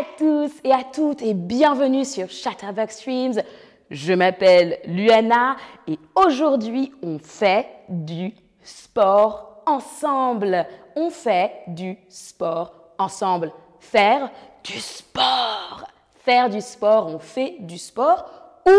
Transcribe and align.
à 0.00 0.04
tous 0.16 0.52
et 0.64 0.72
à 0.72 0.82
toutes 0.82 1.20
et 1.20 1.34
bienvenue 1.34 2.06
sur 2.06 2.30
Chatterbox 2.30 2.96
Streams. 3.00 3.42
Je 3.90 4.14
m'appelle 4.14 4.78
Luana 4.86 5.56
et 5.86 5.98
aujourd'hui 6.14 6.90
on 7.02 7.18
fait 7.18 7.66
du 7.86 8.32
sport 8.62 9.62
ensemble. 9.66 10.66
On 10.96 11.10
fait 11.10 11.52
du 11.66 11.98
sport 12.08 12.72
ensemble. 12.98 13.52
Faire 13.78 14.30
du 14.64 14.80
sport. 14.80 15.84
Faire 16.24 16.48
du 16.48 16.62
sport, 16.62 17.08
on 17.08 17.18
fait 17.18 17.56
du 17.60 17.76
sport 17.76 18.24
ou 18.66 18.78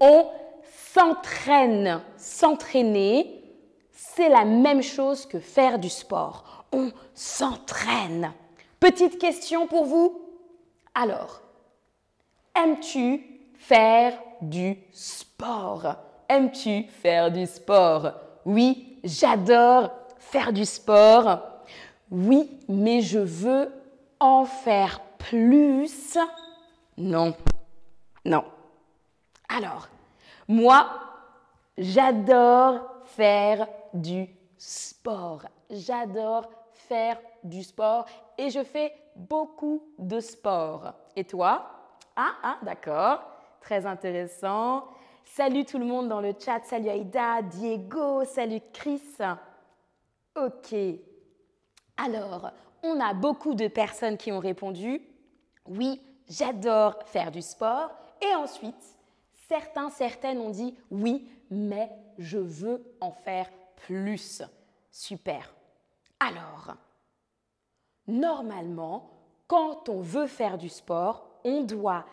on 0.00 0.26
s'entraîne. 0.92 2.02
S'entraîner, 2.18 3.42
c'est 3.90 4.28
la 4.28 4.44
même 4.44 4.82
chose 4.82 5.24
que 5.24 5.38
faire 5.38 5.78
du 5.78 5.88
sport. 5.88 6.66
On 6.72 6.90
s'entraîne. 7.14 8.34
Petite 8.80 9.18
question 9.18 9.66
pour 9.66 9.86
vous. 9.86 10.21
Alors, 10.94 11.40
aimes-tu 12.54 13.24
faire 13.54 14.18
du 14.42 14.76
sport? 14.92 15.96
Aimes-tu 16.28 16.84
faire 16.84 17.30
du 17.30 17.46
sport? 17.46 18.12
Oui, 18.44 18.98
j'adore 19.02 19.90
faire 20.18 20.52
du 20.52 20.66
sport. 20.66 21.40
Oui, 22.10 22.60
mais 22.68 23.00
je 23.00 23.20
veux 23.20 23.72
en 24.20 24.44
faire 24.44 25.00
plus. 25.16 26.18
Non, 26.98 27.34
non. 28.26 28.44
Alors, 29.48 29.88
moi, 30.46 30.90
j'adore 31.78 32.82
faire 33.06 33.66
du 33.94 34.28
sport. 34.58 35.42
J'adore 35.70 36.50
faire 36.72 37.18
du 37.42 37.62
sport 37.62 38.04
et 38.36 38.50
je 38.50 38.62
fais 38.62 38.92
beaucoup 39.16 39.82
de 39.98 40.20
sport. 40.20 40.94
Et 41.16 41.24
toi? 41.24 41.70
Ah, 42.16 42.34
ah, 42.42 42.58
d'accord. 42.62 43.22
Très 43.60 43.86
intéressant. 43.86 44.84
Salut 45.24 45.64
tout 45.64 45.78
le 45.78 45.84
monde 45.84 46.08
dans 46.08 46.20
le 46.20 46.34
chat. 46.38 46.60
Salut 46.64 46.88
Aïda, 46.88 47.42
Diego, 47.42 48.24
salut 48.24 48.60
Chris. 48.72 49.02
Ok. 50.36 50.74
Alors, 51.96 52.50
on 52.82 53.00
a 53.00 53.14
beaucoup 53.14 53.54
de 53.54 53.68
personnes 53.68 54.16
qui 54.16 54.32
ont 54.32 54.40
répondu 54.40 55.02
oui, 55.66 56.00
j'adore 56.28 56.98
faire 57.06 57.30
du 57.30 57.42
sport. 57.42 57.90
Et 58.20 58.34
ensuite, 58.34 58.96
certains, 59.48 59.90
certaines 59.90 60.40
ont 60.40 60.50
dit 60.50 60.76
oui, 60.90 61.28
mais 61.50 61.90
je 62.18 62.38
veux 62.38 62.82
en 63.00 63.12
faire 63.12 63.48
plus. 63.86 64.42
Super. 64.90 65.54
Alors, 66.20 66.74
normalement, 68.12 69.10
quand 69.48 69.88
on 69.88 70.00
veut 70.00 70.26
faire 70.26 70.58
du 70.58 70.68
sport, 70.68 71.26
on 71.44 71.62
doit 71.62 72.04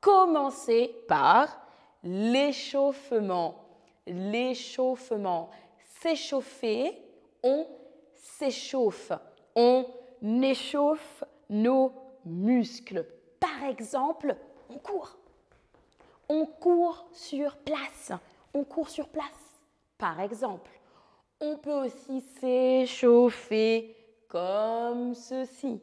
commencer 0.00 0.94
par 1.08 1.60
l'échauffement. 2.04 3.64
L'échauffement. 4.06 5.50
S'échauffer, 6.00 7.02
on 7.42 7.66
s'échauffe. 8.14 9.12
On 9.56 9.86
échauffe 10.42 11.24
nos 11.48 11.92
muscles. 12.24 13.06
Par 13.40 13.68
exemple, 13.68 14.36
on 14.70 14.78
court. 14.78 15.16
On 16.28 16.46
court 16.46 17.08
sur 17.12 17.56
place. 17.56 18.12
On 18.54 18.64
court 18.64 18.90
sur 18.90 19.08
place. 19.08 19.24
Par 19.98 20.20
exemple, 20.20 20.70
on 21.40 21.56
peut 21.56 21.86
aussi 21.86 22.20
s'échauffer 22.40 23.96
comme 24.36 25.14
ceci. 25.14 25.80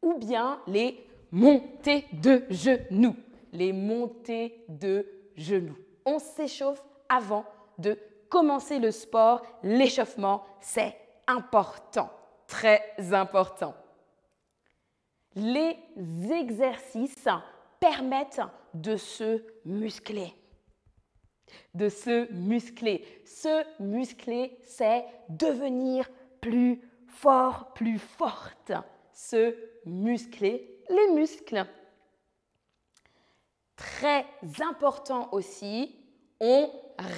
Ou 0.00 0.14
bien 0.14 0.60
les 0.66 1.06
montées 1.30 2.06
de 2.12 2.44
genoux. 2.48 3.16
Les 3.52 3.72
montées 3.72 4.64
de 4.68 5.06
genoux. 5.36 5.76
On 6.06 6.18
s'échauffe 6.18 6.82
avant 7.08 7.44
de 7.78 7.98
commencer 8.30 8.78
le 8.78 8.90
sport. 8.90 9.42
L'échauffement, 9.62 10.42
c'est 10.60 10.96
important, 11.26 12.10
très 12.46 12.82
important. 13.12 13.74
Les 15.36 15.76
exercices 16.30 17.28
permettent 17.78 18.40
de 18.72 18.96
se 18.96 19.44
muscler. 19.66 20.32
De 21.74 21.90
se 21.90 22.32
muscler. 22.32 23.04
Se 23.26 23.82
muscler, 23.82 24.58
c'est 24.62 25.04
devenir 25.28 26.08
plus 26.40 26.80
fort, 27.12 27.72
plus 27.74 27.98
forte. 27.98 28.72
Se 29.12 29.56
muscler 29.84 30.82
les 30.88 31.08
muscles. 31.12 31.66
Très 33.76 34.26
important 34.60 35.28
aussi, 35.32 35.96
on 36.40 36.70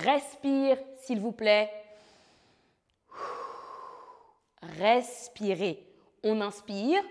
respire, 0.04 0.78
s'il 0.96 1.20
vous 1.20 1.32
plaît. 1.32 1.70
Respirez. 4.78 5.86
On 6.22 6.40
inspire, 6.40 7.02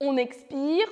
on 0.00 0.16
expire, 0.16 0.88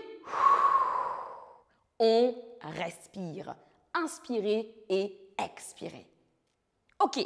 on 1.98 2.34
respire. 2.60 3.56
Inspirez 3.92 4.72
et 4.88 5.18
expirez. 5.36 6.06
Ok, 7.00 7.18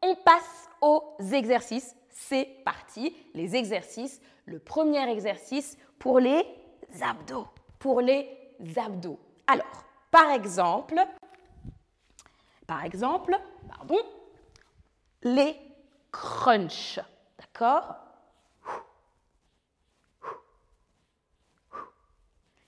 on 0.00 0.14
passe 0.16 0.68
aux 0.80 1.16
exercices. 1.32 1.94
C'est 2.20 2.46
parti, 2.64 3.14
les 3.32 3.54
exercices. 3.54 4.20
Le 4.44 4.58
premier 4.58 5.08
exercice 5.08 5.78
pour 6.00 6.18
les 6.18 6.44
abdos. 7.00 7.46
Pour 7.78 8.00
les 8.00 8.28
abdos. 8.76 9.20
Alors, 9.46 9.84
par 10.10 10.30
exemple, 10.32 10.96
par 12.66 12.84
exemple, 12.84 13.38
pardon, 13.68 13.98
les 15.22 15.56
crunchs. 16.10 16.98
D'accord? 17.38 17.94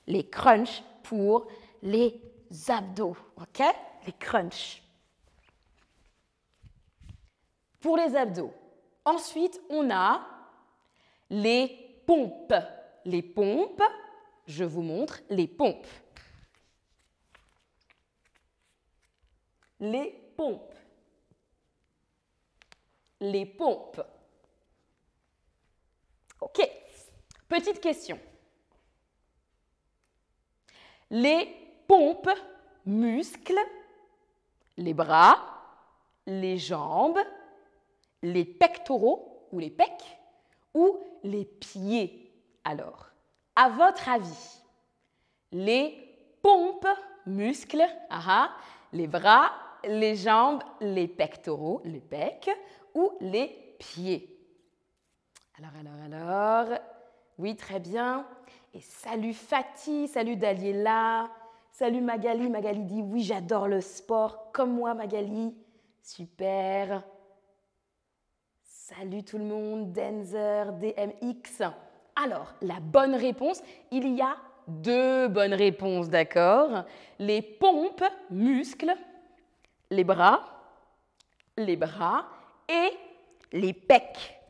Les 0.07 0.31
crunchs 0.31 0.83
pour 1.03 1.49
les 1.83 2.23
abdos. 2.69 3.17
OK? 3.37 3.63
Les 4.07 4.13
crunchs. 4.13 4.81
Pour 7.81 7.97
les 7.97 8.15
abdos. 8.15 8.55
Ensuite, 9.11 9.61
on 9.69 9.91
a 9.91 10.27
les 11.31 12.03
pompes. 12.07 12.55
Les 13.05 13.23
pompes, 13.23 13.83
je 14.47 14.65
vous 14.65 14.83
montre 14.83 15.21
les 15.31 15.49
pompes. 15.49 15.87
Les 19.81 20.13
pompes. 20.37 20.75
Les 23.21 23.47
pompes. 23.47 24.03
OK. 26.41 26.61
Petite 27.49 27.81
question. 27.81 28.19
Les 31.11 31.47
pompes 31.87 32.31
muscles 32.87 33.59
les 34.81 34.95
bras, 34.95 35.37
les 36.27 36.59
jambes, 36.59 37.21
les 38.23 38.45
pectoraux 38.45 39.49
ou 39.53 39.59
les 39.59 39.71
pecs 39.71 40.19
ou 40.75 40.99
les 41.23 41.45
pieds. 41.45 42.33
Alors, 42.65 43.07
à 43.57 43.69
votre 43.69 44.09
avis, 44.09 44.63
les 45.53 45.97
pompes 46.43 46.89
muscles, 47.27 47.87
les 48.93 49.07
bras, 49.07 49.51
les 49.85 50.17
jambes, 50.17 50.63
les 50.81 51.09
pectoraux, 51.09 51.81
les 51.85 52.01
pecs 52.01 52.51
ou 52.95 53.13
les 53.21 53.77
pieds? 53.79 54.37
Alors, 55.59 55.73
alors, 55.79 56.05
alors. 56.05 56.79
Oui, 57.39 57.57
très 57.57 57.81
bien. 57.81 58.27
Et 58.75 58.81
salut 58.81 59.35
Fatih, 59.35 60.09
salut 60.09 60.37
Daliela, 60.37 61.29
salut 61.73 62.01
Magali. 62.01 62.49
Magali 62.49 62.85
dit 62.85 63.03
oui, 63.03 63.23
j'adore 63.23 63.67
le 63.67 63.81
sport, 63.81 64.53
comme 64.53 64.75
moi 64.75 64.95
Magali. 64.95 65.55
Super. 66.03 67.03
Salut 68.99 69.23
tout 69.23 69.39
le 69.39 69.45
monde, 69.45 69.93
Denzer, 69.93 70.73
DMX. 70.73 71.63
Alors, 72.17 72.53
la 72.61 72.81
bonne 72.81 73.15
réponse, 73.15 73.63
il 73.93 74.17
y 74.17 74.21
a 74.21 74.37
deux 74.67 75.29
bonnes 75.29 75.55
réponses, 75.55 76.09
d'accord? 76.09 76.85
Les 77.21 77.41
pompes, 77.41 78.03
muscles, 78.31 78.93
les 79.91 80.03
bras, 80.03 80.43
les 81.57 81.77
bras 81.77 82.27
et 82.69 82.91
les 83.53 83.73
pecs. 83.73 84.41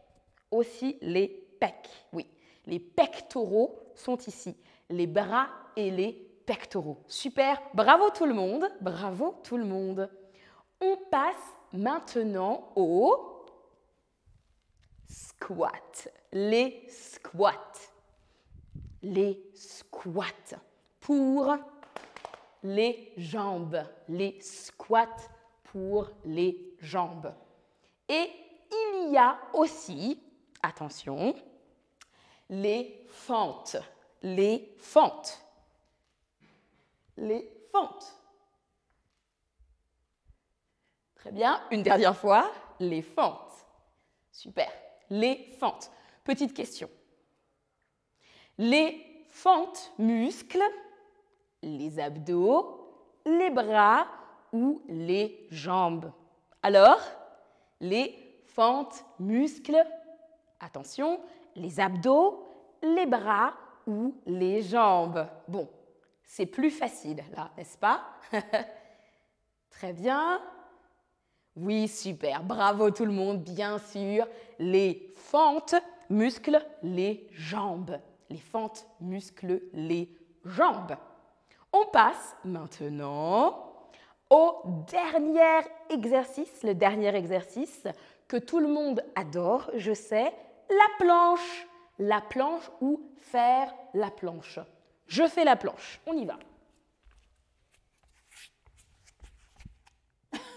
Aussi 0.50 0.96
les 1.02 1.28
pecs, 1.60 2.06
oui. 2.14 2.26
Les 2.66 2.80
pectoraux 2.80 3.78
sont 3.94 4.16
ici, 4.16 4.56
les 4.88 5.06
bras 5.06 5.48
et 5.76 5.90
les 5.90 6.12
pectoraux. 6.46 7.02
Super, 7.08 7.60
bravo 7.74 8.08
tout 8.08 8.26
le 8.26 8.34
monde, 8.34 8.64
bravo 8.80 9.34
tout 9.44 9.58
le 9.58 9.66
monde. 9.66 10.08
On 10.80 10.96
passe 11.10 11.36
maintenant 11.74 12.72
au 12.74 13.29
squat, 15.10 16.08
les 16.32 16.86
squats. 16.88 17.90
les 19.02 19.50
squats. 19.54 20.56
Pour 21.00 21.56
les 22.62 23.12
jambes. 23.16 23.82
Les 24.08 24.40
squats 24.40 25.28
pour 25.64 26.10
les 26.24 26.74
jambes. 26.80 27.34
Et 28.08 28.30
il 28.70 29.12
y 29.12 29.16
a 29.16 29.38
aussi, 29.54 30.22
attention, 30.62 31.34
les 32.48 33.04
fentes. 33.08 33.76
Les 34.22 34.74
fentes. 34.78 35.40
Les 37.16 37.50
fentes. 37.72 38.16
Très 41.16 41.32
bien. 41.32 41.62
Une 41.70 41.82
dernière 41.82 42.16
fois, 42.16 42.50
les 42.78 43.02
fentes. 43.02 43.66
Super. 44.30 44.70
Les 45.10 45.52
fentes. 45.58 45.90
Petite 46.24 46.54
question. 46.54 46.88
Les 48.58 49.24
fentes 49.28 49.92
muscles, 49.98 50.62
les 51.62 51.98
abdos, 51.98 52.80
les 53.26 53.50
bras 53.50 54.06
ou 54.52 54.82
les 54.88 55.46
jambes. 55.50 56.12
Alors, 56.62 57.00
les 57.80 58.42
fentes 58.44 59.04
muscles, 59.18 59.82
attention, 60.60 61.20
les 61.56 61.80
abdos, 61.80 62.46
les 62.82 63.06
bras 63.06 63.54
ou 63.86 64.14
les 64.26 64.62
jambes. 64.62 65.26
Bon, 65.48 65.68
c'est 66.22 66.46
plus 66.46 66.70
facile 66.70 67.22
là, 67.34 67.50
n'est-ce 67.56 67.78
pas? 67.78 68.02
Très 69.70 69.92
bien. 69.92 70.40
Oui, 71.60 71.88
super. 71.88 72.42
Bravo 72.42 72.90
tout 72.90 73.04
le 73.04 73.12
monde, 73.12 73.42
bien 73.42 73.78
sûr. 73.78 74.26
Les 74.58 75.12
fentes 75.14 75.74
musclent 76.08 76.64
les 76.82 77.28
jambes. 77.32 77.98
Les 78.30 78.38
fentes 78.38 78.86
musclent 78.98 79.60
les 79.74 80.08
jambes. 80.46 80.96
On 81.70 81.84
passe 81.92 82.34
maintenant 82.44 83.66
au 84.30 84.62
dernier 84.90 85.60
exercice, 85.90 86.62
le 86.62 86.74
dernier 86.74 87.14
exercice 87.14 87.86
que 88.26 88.38
tout 88.38 88.60
le 88.60 88.68
monde 88.68 89.04
adore, 89.14 89.70
je 89.74 89.92
sais, 89.92 90.32
la 90.70 91.04
planche. 91.04 91.66
La 91.98 92.22
planche 92.22 92.70
ou 92.80 93.02
faire 93.18 93.74
la 93.92 94.10
planche. 94.10 94.60
Je 95.08 95.26
fais 95.26 95.44
la 95.44 95.56
planche. 95.56 96.00
On 96.06 96.14
y 96.14 96.24
va. 96.24 96.38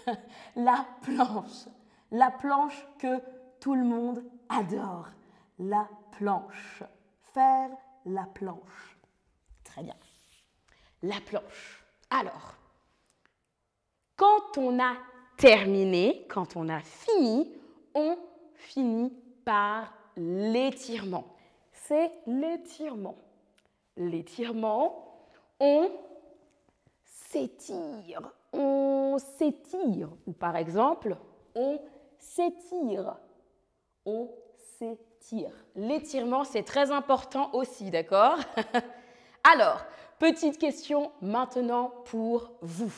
la 0.56 0.86
planche. 1.02 1.68
La 2.10 2.30
planche 2.30 2.86
que 2.98 3.20
tout 3.60 3.74
le 3.74 3.84
monde 3.84 4.22
adore. 4.48 5.08
La 5.58 5.88
planche. 6.12 6.82
Faire 7.32 7.70
la 8.06 8.24
planche. 8.24 8.98
Très 9.64 9.82
bien. 9.82 9.96
La 11.02 11.20
planche. 11.20 11.84
Alors, 12.10 12.54
quand 14.16 14.58
on 14.58 14.78
a 14.78 14.94
terminé, 15.36 16.26
quand 16.28 16.56
on 16.56 16.68
a 16.68 16.80
fini, 16.80 17.52
on 17.94 18.16
finit 18.54 19.12
par 19.44 19.92
l'étirement. 20.16 21.26
C'est 21.72 22.12
l'étirement. 22.26 23.16
L'étirement, 23.96 25.18
on 25.60 25.90
s'étire, 27.04 28.32
on 28.54 29.18
s'étire. 29.18 30.08
Ou 30.26 30.32
par 30.32 30.56
exemple, 30.56 31.16
on 31.54 31.80
s'étire, 32.18 33.16
on 34.06 34.30
s'étire. 34.78 35.52
L'étirement, 35.76 36.44
c'est 36.44 36.62
très 36.62 36.90
important 36.90 37.50
aussi, 37.52 37.90
d'accord? 37.90 38.38
Alors, 39.52 39.84
petite 40.18 40.58
question 40.58 41.12
maintenant 41.20 41.92
pour 42.06 42.52
vous. 42.62 42.94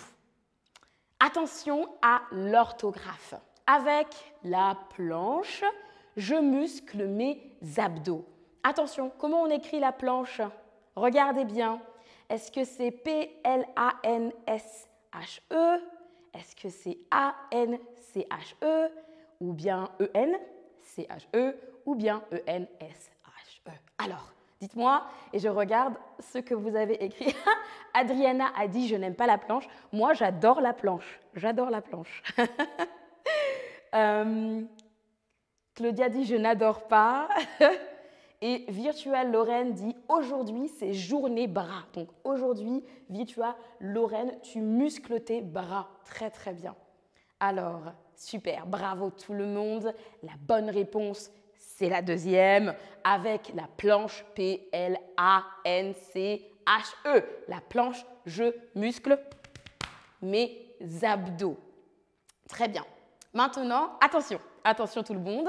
Attention 1.18 1.88
à 2.02 2.22
l'orthographe. 2.30 3.34
Avec 3.66 4.06
la 4.44 4.76
planche, 4.94 5.64
je 6.16 6.34
muscle 6.34 7.06
mes 7.06 7.40
abdos. 7.78 8.24
Attention, 8.62 9.10
comment 9.18 9.42
on 9.42 9.50
écrit 9.50 9.80
la 9.80 9.92
planche? 9.92 10.40
Regardez 10.94 11.44
bien. 11.44 11.80
Est-ce 12.28 12.50
que 12.50 12.64
c'est 12.64 12.90
P-L-A-N-S-H-E 15.16 15.80
Est-ce 16.34 16.56
que 16.56 16.68
c'est 16.68 16.98
A-N-C-H-E 17.10 18.90
Ou 19.40 19.52
bien 19.52 19.90
E-N-C-H-E 20.00 21.56
Ou 21.86 21.94
bien 21.94 22.22
E-N-S-H-E 22.32 23.70
Alors, 23.98 24.32
dites-moi, 24.60 25.06
et 25.32 25.38
je 25.38 25.48
regarde 25.48 25.94
ce 26.20 26.38
que 26.38 26.54
vous 26.54 26.76
avez 26.76 27.02
écrit. 27.04 27.34
Adriana 27.94 28.52
a 28.56 28.68
dit 28.68 28.88
je 28.88 28.96
n'aime 28.96 29.14
pas 29.14 29.26
la 29.26 29.38
planche. 29.38 29.66
Moi, 29.92 30.12
j'adore 30.14 30.60
la 30.60 30.72
planche. 30.72 31.20
J'adore 31.34 31.70
la 31.70 31.80
planche. 31.80 32.22
euh, 33.94 34.62
Claudia 35.74 36.08
dit 36.08 36.24
je 36.24 36.36
n'adore 36.36 36.86
pas. 36.88 37.28
Et 38.42 38.64
Virtual 38.68 39.32
Lorraine 39.32 39.72
dit 39.72 39.96
aujourd'hui 40.08 40.68
c'est 40.68 40.92
journée 40.92 41.46
bras. 41.46 41.84
Donc 41.94 42.08
aujourd'hui, 42.24 42.84
Virtual 43.08 43.54
Lorraine, 43.80 44.38
tu 44.42 44.60
muscles 44.60 45.20
tes 45.20 45.40
bras. 45.40 45.88
Très 46.04 46.30
très 46.30 46.52
bien. 46.52 46.74
Alors, 47.40 47.82
super, 48.14 48.66
bravo 48.66 49.10
tout 49.10 49.32
le 49.32 49.46
monde. 49.46 49.94
La 50.22 50.32
bonne 50.40 50.70
réponse, 50.70 51.30
c'est 51.54 51.88
la 51.88 52.02
deuxième 52.02 52.74
avec 53.04 53.52
la 53.54 53.68
planche 53.76 54.24
P-L-A-N-C-H-E. 54.34 54.94
La 57.48 57.60
planche, 57.60 58.04
je 58.24 58.44
muscle 58.74 59.18
mes 60.22 60.74
abdos. 61.02 61.56
Très 62.48 62.68
bien. 62.68 62.84
Maintenant, 63.32 63.98
attention, 64.00 64.40
attention 64.64 65.02
tout 65.02 65.14
le 65.14 65.20
monde. 65.20 65.48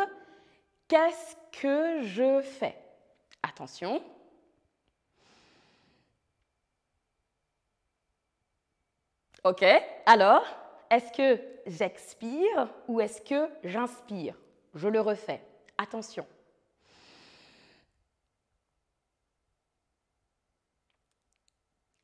Qu'est-ce 0.88 1.36
que 1.62 2.04
je 2.04 2.42
fais? 2.42 2.78
Attention. 3.44 4.01
Ok, 9.44 9.63
alors, 10.06 10.45
est-ce 10.89 11.12
que 11.12 11.42
j'expire 11.66 12.69
ou 12.88 13.01
est-ce 13.01 13.22
que 13.22 13.50
j'inspire? 13.63 14.36
Je 14.75 14.88
le 14.88 15.01
refais. 15.01 15.42
Attention. 15.78 16.25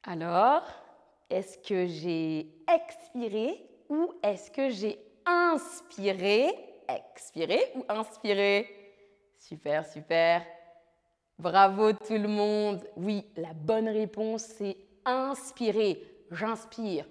Alors, 0.04 0.64
est-ce 1.30 1.58
que 1.58 1.88
j'ai 1.88 2.48
expiré 2.68 3.66
ou 3.90 4.14
est-ce 4.22 4.52
que 4.52 4.70
j'ai 4.70 5.00
inspiré? 5.26 6.73
Expirer 6.88 7.72
ou 7.76 7.86
inspirer 7.90 8.84
Super, 9.40 9.86
super. 9.86 10.46
Bravo 11.38 11.92
tout 11.92 12.14
le 12.14 12.30
monde. 12.30 12.82
Oui, 12.96 13.28
la 13.36 13.52
bonne 13.54 13.90
réponse, 13.90 14.44
c'est 14.44 14.78
inspirer. 15.04 16.02
J'inspire. 16.32 17.06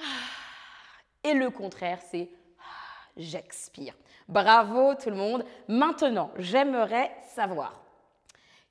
Ah. 0.00 0.04
Et 1.22 1.34
le 1.34 1.50
contraire, 1.50 2.00
c'est 2.10 2.28
ah, 2.58 3.08
j'expire. 3.16 3.94
Bravo 4.26 4.96
tout 4.96 5.10
le 5.10 5.16
monde. 5.16 5.44
Maintenant, 5.68 6.32
j'aimerais 6.36 7.14
savoir, 7.28 7.80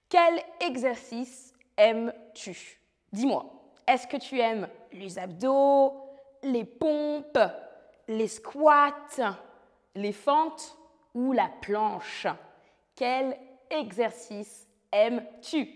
quel 0.09 0.43
exercice 0.59 1.53
aimes-tu? 1.77 2.81
Dis-moi, 3.13 3.45
est-ce 3.87 4.07
que 4.07 4.17
tu 4.17 4.39
aimes 4.39 4.67
les 4.91 5.17
abdos, 5.17 5.93
les 6.43 6.65
pompes, 6.65 7.39
les 8.11 8.27
squats, 8.27 9.37
les 9.95 10.11
fentes 10.11 10.77
ou 11.13 11.31
la 11.31 11.47
planche 11.47 12.27
Quel 12.95 13.37
exercice 13.69 14.67
aimes-tu? 14.91 15.67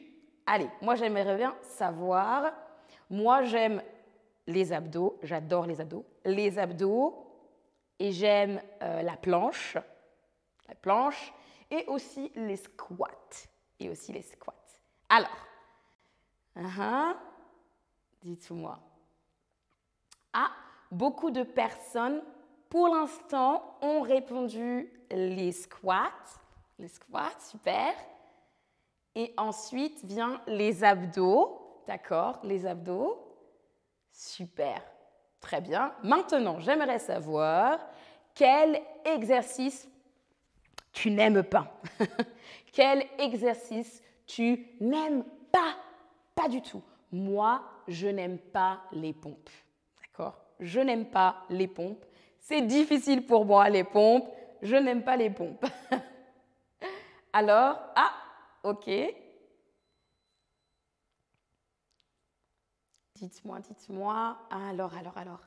Allez, 0.46 0.70
moi 0.82 0.96
j'aimerais 0.96 1.38
bien 1.38 1.56
savoir. 1.62 2.54
Moi 3.10 3.44
j'aime 3.44 3.82
les 4.48 4.74
abdos, 4.74 5.18
j'adore 5.24 5.66
les 5.66 5.80
abdos. 5.80 6.06
Les 6.26 6.60
abdos 6.60 7.26
et 8.00 8.12
j'aime 8.12 8.62
euh, 8.82 9.02
la 9.02 9.16
planche, 9.16 9.78
la 10.68 10.76
planche 10.76 11.34
et 11.72 11.86
aussi 11.88 12.32
les 12.36 12.58
squats. 12.58 13.48
Et 13.80 13.90
aussi 13.90 14.14
les 14.14 14.22
squats. 14.22 14.54
Alors, 15.10 15.48
uh 16.58 17.14
dites-moi. 18.22 18.80
Ah, 20.34 20.52
beaucoup 20.92 21.32
de 21.32 21.44
personnes, 21.44 22.22
pour 22.70 22.88
l'instant, 22.88 23.78
ont 23.82 24.02
répondu 24.02 24.92
les 25.12 25.52
squats. 25.52 26.12
Les 26.80 26.88
squats, 26.88 27.40
super. 27.40 27.94
Et 29.16 29.34
ensuite 29.38 30.04
vient 30.04 30.42
les 30.48 30.84
abdos. 30.84 31.62
D'accord, 31.88 32.40
les 32.44 32.66
abdos. 32.66 33.22
Super, 34.12 34.82
très 35.40 35.62
bien. 35.62 35.94
Maintenant, 36.04 36.60
j'aimerais 36.60 37.00
savoir 37.00 37.80
quel 38.34 38.82
exercice 39.06 39.88
tu 40.92 41.12
n'aimes 41.12 41.44
pas? 41.44 41.80
quel 42.72 43.06
exercice 43.20 44.02
tu 44.26 44.68
n'aimes 44.80 45.24
pas, 45.52 45.76
pas 46.34 46.48
du 46.48 46.62
tout. 46.62 46.82
Moi, 47.12 47.62
je 47.88 48.08
n'aime 48.08 48.40
pas 48.40 48.82
les 48.92 49.14
pompes. 49.14 49.50
D'accord? 50.02 50.45
Je 50.60 50.80
n'aime 50.80 51.06
pas 51.06 51.44
les 51.50 51.68
pompes. 51.68 52.06
C'est 52.40 52.62
difficile 52.62 53.26
pour 53.26 53.46
moi, 53.46 53.70
les 53.70 53.84
pompes. 53.84 54.30
Je 54.62 54.76
n'aime 54.76 55.04
pas 55.04 55.18
les 55.18 55.30
pompes. 55.30 55.66
Alors, 57.34 57.78
ah, 57.96 58.14
ok. 58.64 58.90
Dites-moi, 63.16 63.60
dites-moi. 63.60 64.38
Alors, 64.50 64.94
alors, 64.96 65.18
alors. 65.18 65.42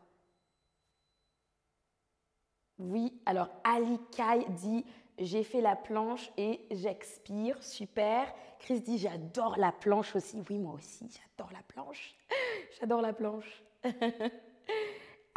Oui, 2.79 3.21
alors 3.27 3.49
Ali 3.65 3.99
Kai 4.13 4.45
dit 4.51 4.85
j'ai 5.19 5.43
fait 5.43 5.61
la 5.61 5.75
planche 5.75 6.31
et 6.37 6.61
j'expire, 6.71 7.61
super. 7.63 8.33
Chris 8.61 8.81
dit 8.81 8.99
j'adore 8.99 9.57
la 9.59 9.73
planche 9.73 10.15
aussi. 10.15 10.43
Oui, 10.49 10.59
moi 10.59 10.75
aussi, 10.75 11.09
j'adore 11.11 11.53
la 11.53 11.63
planche. 11.63 12.15
j'adore 12.81 13.03
la 13.03 13.13
planche. 13.13 13.65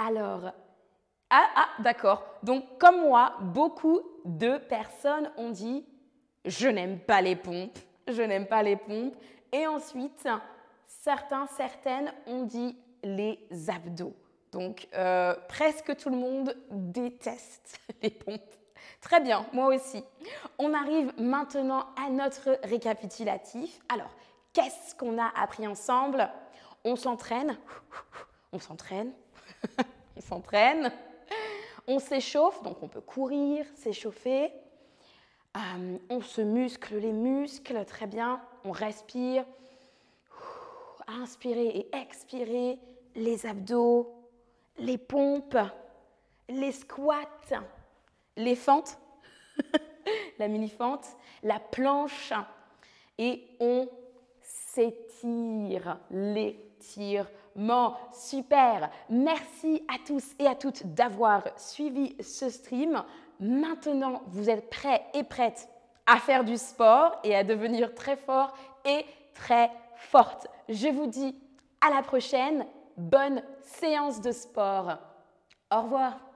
alors, 0.08 0.51
ah, 1.29 1.50
ah 1.55 1.70
d'accord. 1.79 2.24
Donc, 2.43 2.77
comme 2.77 3.01
moi, 3.01 3.36
beaucoup 3.41 4.01
de 4.25 4.58
personnes 4.58 5.31
ont 5.38 5.50
dit 5.50 5.86
je 6.46 6.67
n'aime 6.67 7.00
pas 7.00 7.22
les 7.22 7.36
pompes, 7.36 7.77
je 8.08 8.22
n'aime 8.22 8.48
pas 8.48 8.63
les 8.63 8.75
pompes. 8.75 9.15
Et 9.51 9.67
ensuite, 9.67 10.27
certains, 10.88 11.46
certaines 11.48 12.12
ont 12.25 12.43
dit 12.43 12.75
les 13.03 13.39
abdos. 13.70 14.15
Donc, 14.51 14.88
euh, 14.96 15.36
presque 15.48 15.96
tout 15.96 16.10
le 16.10 16.17
monde 16.17 16.55
déteste 16.72 17.79
les 18.01 18.10
pompes. 18.10 18.41
Très 19.00 19.20
bien, 19.20 19.46
moi 19.53 19.67
aussi. 19.67 20.03
On 20.60 20.74
arrive 20.74 21.13
maintenant 21.17 21.86
à 21.96 22.10
notre 22.10 22.60
récapitulatif. 22.63 23.79
Alors, 23.89 24.12
qu'est-ce 24.53 24.96
qu'on 24.96 25.17
a 25.20 25.31
appris 25.36 25.67
ensemble? 25.67 26.29
On 26.84 26.96
s'entraîne, 26.96 27.58
on 28.51 28.60
s'entraîne, 28.60 29.12
on 30.17 30.21
s'entraîne, 30.21 30.91
on 31.87 31.99
s'échauffe, 31.99 32.61
donc 32.63 32.81
on 32.81 32.87
peut 32.87 33.01
courir, 33.01 33.65
s'échauffer. 33.75 34.51
Euh, 35.57 35.97
on 36.09 36.21
se 36.21 36.41
muscle 36.41 36.95
les 36.97 37.11
muscles, 37.11 37.83
très 37.85 38.07
bien. 38.07 38.41
On 38.63 38.71
respire, 38.71 39.45
inspirer 41.07 41.67
et 41.67 41.95
expirer, 41.95 42.79
les 43.15 43.45
abdos, 43.45 44.13
les 44.77 44.97
pompes, 44.97 45.57
les 46.47 46.71
squats, 46.71 47.27
les 48.37 48.55
fentes, 48.55 48.97
la 50.39 50.47
mini-fente, 50.47 51.05
la 51.43 51.59
planche, 51.59 52.33
et 53.17 53.45
on 53.59 53.89
s'étire, 54.73 55.97
l'étirement. 56.09 57.97
Super 58.13 58.89
Merci 59.09 59.83
à 59.87 59.97
tous 60.05 60.33
et 60.39 60.47
à 60.47 60.55
toutes 60.55 60.85
d'avoir 60.93 61.43
suivi 61.57 62.15
ce 62.21 62.49
stream. 62.49 63.03
Maintenant, 63.39 64.21
vous 64.27 64.49
êtes 64.49 64.69
prêts 64.69 65.03
et 65.13 65.23
prêtes 65.23 65.67
à 66.05 66.17
faire 66.17 66.43
du 66.43 66.57
sport 66.57 67.19
et 67.23 67.35
à 67.35 67.43
devenir 67.43 67.93
très 67.93 68.15
fort 68.15 68.53
et 68.85 69.05
très 69.33 69.71
forte. 69.95 70.47
Je 70.69 70.87
vous 70.87 71.07
dis 71.07 71.35
à 71.81 71.93
la 71.93 72.01
prochaine. 72.01 72.65
Bonne 72.97 73.41
séance 73.61 74.21
de 74.21 74.31
sport. 74.31 74.97
Au 75.71 75.81
revoir. 75.81 76.30